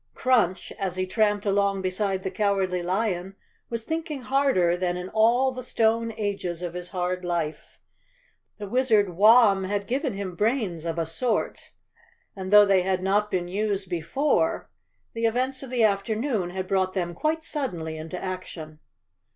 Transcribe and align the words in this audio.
Crunch, 0.15 0.71
as 0.79 0.95
he 0.95 1.05
tramped 1.05 1.45
along 1.45 1.83
beside 1.83 2.23
the 2.23 2.31
Cowardly 2.31 2.81
Lion, 2.81 3.35
was 3.69 3.83
thinking 3.83 4.23
harder 4.23 4.75
than 4.75 4.97
in 4.97 5.09
all 5.09 5.51
the 5.51 5.61
stone 5.61 6.11
ages 6.17 6.63
of 6.63 6.73
his 6.73 6.89
hard 6.89 7.23
life. 7.23 7.77
The 8.57 8.67
Wizard 8.67 9.09
Warn 9.11 9.65
had 9.65 9.85
given 9.85 10.15
him 10.15 10.35
brains 10.35 10.85
of 10.85 10.97
a 10.97 11.05
sort, 11.05 11.69
and 12.35 12.49
though 12.49 12.65
260_ 12.65 12.81
Chapter 12.81 12.81
Twenty 12.81 12.81
they 12.81 12.89
had 12.89 13.03
not 13.03 13.29
been 13.29 13.47
used 13.47 13.89
before 13.91 14.71
the 15.13 15.25
events 15.27 15.61
of 15.61 15.69
the 15.69 15.81
after¬ 15.81 16.17
noon 16.17 16.49
had 16.49 16.65
brought 16.67 16.93
them 16.93 17.13
quite 17.13 17.43
suddenly 17.43 17.95
into 17.95 18.19
action. 18.19 18.79